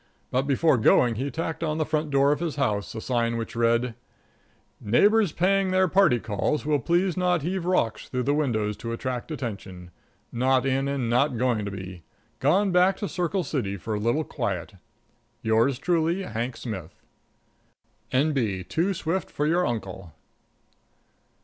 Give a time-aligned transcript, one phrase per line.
[0.31, 3.55] But before going he tacked on the front door of his house a sign which
[3.55, 3.93] read:
[4.79, 9.91] "Neighbors paying their party calls will please not heave rocks through windows to attract attention.
[10.31, 12.01] Not in and not going to be.
[12.39, 14.73] Gone back to Circle City for a little quiet.
[15.43, 16.95] "Yours truly, "HANK SMITH.
[18.11, 18.63] "N.B.
[18.63, 20.13] Too swift for your uncle."